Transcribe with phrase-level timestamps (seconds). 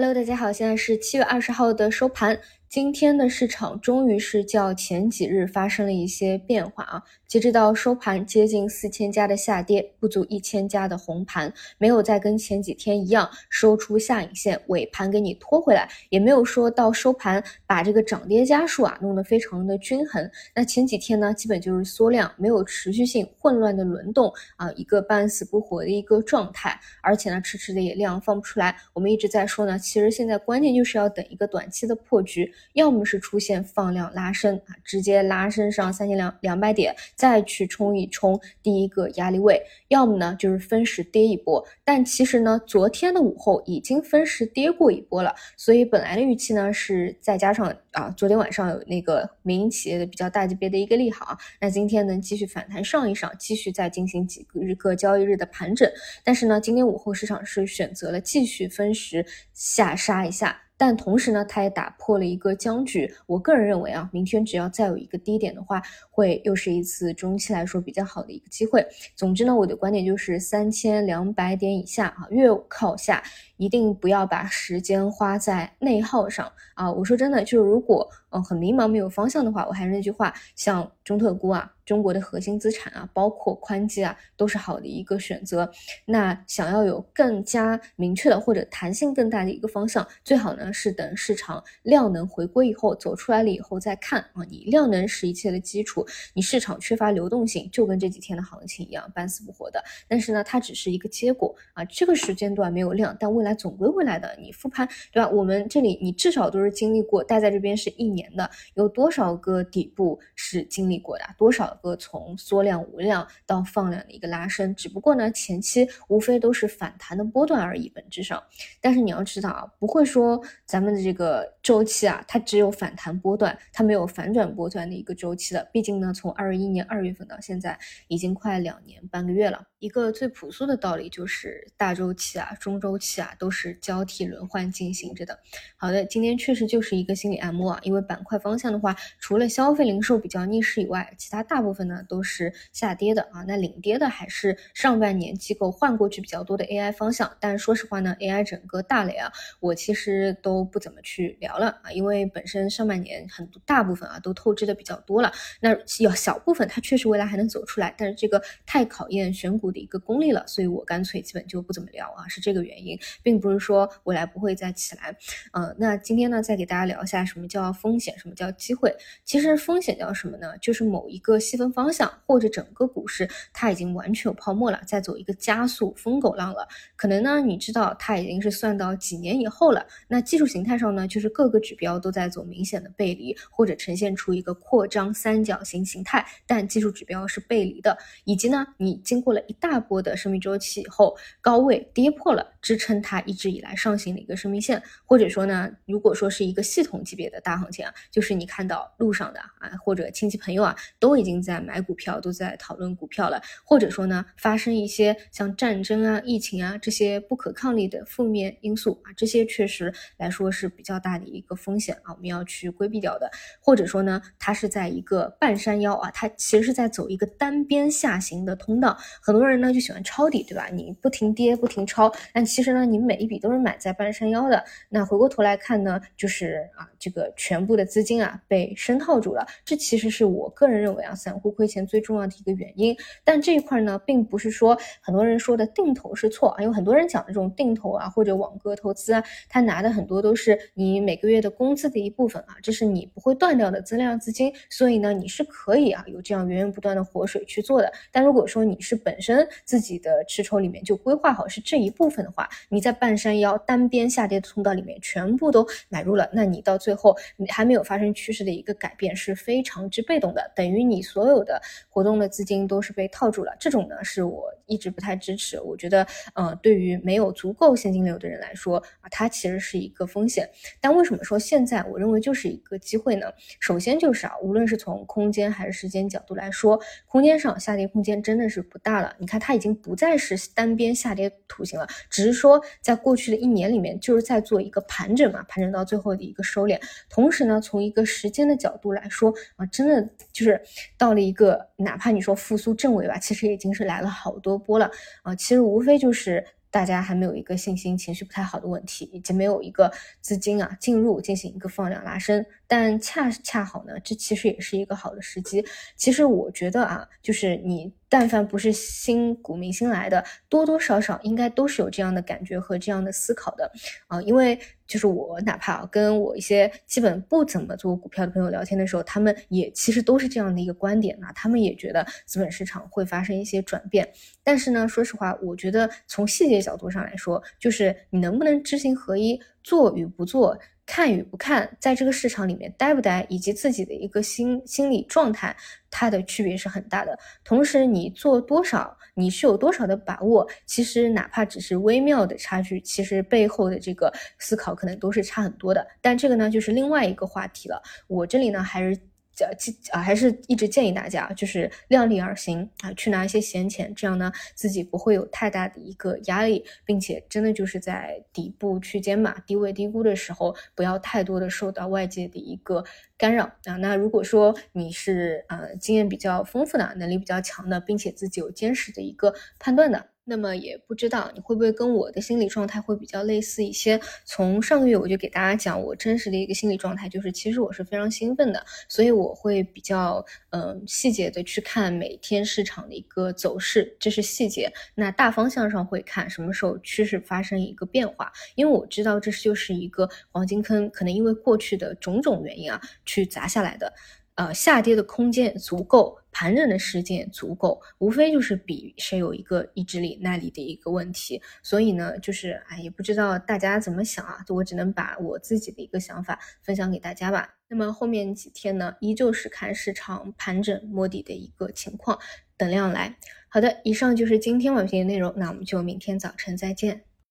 [0.00, 2.38] Hello，大家好，现在是七月二十号的收盘。
[2.68, 7.02] 今天的市场终于是较前几日发生了一些变化啊！
[7.26, 20.30] 截止到收盘，接近四千家的下跌，不足一千家的红盘，没有再跟前几天一样收出下影线，尾盘给你拖回来，也没有说到收盘把这个涨跌家数啊弄得非常的均衡。
[20.54, 28.76] 那前几天呢，基本就是缩量，没有持续性，混乱的轮动啊，一个半死不活的一个状态，而且呢，迟迟的也量放不出来。
[28.92, 32.52] 我们一直在说呢，其实现在关键就是要等一个短期的破局。
[32.72, 39.56] 要么是出现放量拉升啊，直接拉升上三千两两百点，再去冲一冲第一个压力位；
[39.88, 41.66] 要么呢就是分时跌一波。
[41.84, 55.90] 但其实呢，昨天的午后已经分时跌过一波了，所以本来的预期呢是再加上啊，昨天晚上有那个民营企业的比较大级别的一个利好，那今天能继续反弹上一上，继续再进行几个日个交易日的盘整。
[56.22, 60.67] 但是呢，今天午后市场是选择了继续分时下杀一下。
[60.78, 63.12] 但同时呢，它也打破了一个僵局。
[63.26, 68.86] 我个人认为啊，明天只要再有一个低点的话，会又是一次中期来说比较好的一个机会。
[69.14, 73.22] 总之呢，我的观点就是三千两百点以下啊，越靠下。
[73.58, 76.92] 一定不要把时间花在内耗上啊！
[76.92, 85.68] 我说真的，就是如果嗯很迷茫、没有方向的话，我还是那句话，像中特估啊、中国的核心资产啊、包括宽基啊，都是好的一个选择。
[86.04, 94.44] 那想要有更加明确的或者弹性更大的一个方向，最好呢是等市场量能回归以后，走出来了以后再看啊。
[94.48, 99.82] 你量能是一切的基础，你市场缺乏流动性，就跟这几天的行情一样，半死不活的。
[100.06, 103.48] 但是呢，它只是一个结果啊，这个时间段没有量，但未来。
[103.58, 105.28] 总归会来的，你复盘对吧？
[105.28, 111.24] 我们这里你至少都是经历过，待在这边是一年的，有多少个底部是经历过的？
[111.36, 114.74] 多少个从缩量无量到放量的一个拉升？
[114.74, 118.42] 只不过呢，前期无非都是反弹的波段而已，本质上。
[118.80, 125.68] 但是你要知道啊，不会说咱们的这个周期啊，它只有反弹波段，它没有反转波段的一个周期的。
[125.72, 129.66] 毕竟呢，从二一年二月份到现在，已经快两年半个月了。
[129.78, 135.38] 一个最朴素的道理就是大周期啊、中周期啊都是交替轮换进行着的。
[135.76, 143.44] 好的，今天确实就是一个心理按摩啊，因为板块方向的话，除了消费零售比较逆势以外，其他大部分呢都是下跌的啊。
[143.46, 147.30] 那领跌的还是上半年机构换过去比较多的 AI 方向。
[147.38, 155.32] 但说实话呢，AI 整个大类啊，我其实都不怎么去聊了啊，因为本身上半年很大部分啊都透支的比较多了。
[155.60, 159.68] 那有小部分它确实未来还能走出来，但是这个太考验选股。
[159.68, 165.14] 的一个功力了，所以我干脆基本就不怎么聊啊，是这个原因，并不是说未来不会再起来。
[165.52, 168.96] 嗯，那今天呢，再给大家聊一下什么叫风险，什么叫机会。
[169.24, 170.56] 其实风险叫什么呢？
[170.56, 176.66] 就是是某一个细分方向或者整个股市它已经完全有泡沫了，在走一个加速疯狗浪了。
[176.96, 179.86] 可能呢，你知道它已经是算到几年以后了。
[180.08, 189.52] 那技术形态上呢，就是各个指标都在走明显的背离，或者呈现出一个扩张三角形形态，但技术指标是背离的，以及呢，你经过了一。
[189.60, 213.28] 大波的生命周期以后，高位跌破了支撑它一直以来上行的一个生命线，或者说呢，如果说是一个系统级别的大行情啊，就是你看到路上的啊，或者亲戚朋友啊，都已经在买股票，都在讨论股票了，或者说呢，发生一些像战争啊、疫情啊这些不可抗力的负面因素啊，这些确实来说是比较大的一个风险啊，我们要去规避掉的，
[213.60, 219.48] 或者说呢，它是在一个半山腰啊，它其实是在走一个单边下行的通道，很多。
[219.48, 220.68] 人呢就喜欢抄底，对吧？
[220.70, 224.62] 你不停跌，不停抄，但其实呢，你每一笔都是买在半山腰的。
[224.90, 229.46] 那回过头来看呢，就是啊，这个全部的资金啊被深套住了。
[229.64, 232.96] 这其实是我我个人认为啊，散户亏钱最重要的一个原因。
[233.22, 244.50] 但这一块呢，并不是说很多人说的定投是错啊，有很多人讲的这种定投啊，或者网格投资啊，他拿的很多都是你每个月的工资的一部分啊，这是你不会断掉的增量资金。
[244.70, 247.92] 所以呢，你是可以啊有这样源源不断的活水去做的。
[248.10, 257.14] 但如果说你是本身自己的持筹里面就规划好是这一部分的话，你在半山腰单边下跌的通道里面全部都买入了，那你到最后
[257.50, 263.54] 还没有发生趋势的一个改变，是非常之被动的，等于你所有的活动的资金都是被套住了。
[263.58, 270.48] 这种呢是我一直不太支持，我觉得，呃，对于没有足够现金流的人来说啊，它其实是一个风险。
[270.80, 273.32] 但为什么说现在我认为就是一个机会呢？
[273.58, 279.16] 首先就是啊，无论是从空间还是时间角度来说，空间上下跌空间真的是不大了。
[279.18, 279.74] 你看它已经。
[279.80, 286.78] 不再是单边下跌图形了，只是说在过去的一年里面，就是在做一个盘整嘛，盘整到最后的一个收敛。
[287.08, 290.60] 同时呢，从一个时间的角度来说啊，真的就是
[290.98, 294.90] 到了一个，哪怕你说复苏正位吧，其实已经是来了好多播了
[295.22, 295.34] 啊。
[295.34, 302.44] 其实无非就是大家还没有一个信心、情绪不太好的问题，以及没有一个资金啊进入进行一个放量拉升。
[302.68, 305.64] 但恰恰好呢，这其实也是一个好的时机。
[305.96, 313.72] 其实我觉得啊，就是你但凡不是新股民新来的，多多少少应该都是有这样的感觉和这样的思考的
[314.06, 314.20] 啊。
[314.22, 324.06] 因为就是我哪怕跟我一些基本不怎么做股票的朋友聊天的时候，他们也其实都是这样的一个观点啊，他们也觉得资本市场会发生一些转变。
[324.42, 330.58] 但是呢，说实话，我觉得从细节角度上来说，就是你能不能知行合一，做与不做。
[330.90, 335.54] 看与不看，在这个市场里面待不待，以及自己的一个心心理状态，
[335.90, 337.16] 它的区别是很大的。
[337.44, 345.86] 同时，你做多少，你是有多少的把握，其实哪怕只是微妙的差距，其实背后的这个思考可能都是差很多的。
[346.00, 347.82] 但这个呢，就是另外一个话题了。
[348.06, 348.98] 我这里呢，还是。
[349.44, 349.50] 啊，
[349.92, 362.84] 啊，还是一直建议大家，就是量力而行啊，去拿一些闲钱，这样呢，自己不会有太大的一个压力，并且真的就是在底部区间嘛，低位低估的时候，不要太多的受到外界的一个
[363.16, 363.76] 干扰啊。
[363.76, 370.06] 那如果说你是呃经验比较丰富的，能力比较强的，并且自己有坚实的一个判断的。
[370.28, 373.98] 那么也不知道你会不会跟我的心理状态会比较类似一些。
[374.26, 384.70] 从上个月我就给大家讲，我真实的一个心理状态就是，其实我是非常兴奋的，所以我会比较嗯细节的去看每天市场的一个走势，这是细节。
[384.94, 393.90] 那大方向上会看什么时候趋势发生一个变化，因为我知道这就是一个黄金坑，可能因为过去的种种原因啊去砸下来的。
[394.38, 401.42] 呃，下跌的空间足够，盘整的时间足够，无非就是比谁有一个意志力、耐力的一个问题。
[401.60, 407.56] 所以呢，就是哎，也不知道大家怎么想啊，我只能把我自己的一个想法分享给大家吧。
[407.66, 412.16] 那么后面几天呢，依旧是看市场盘整摸底的一个情况，
[412.56, 413.16] 等量来。
[413.48, 417.07] 好的，以上就是今天晚评的内容，那我们就明天早晨再见。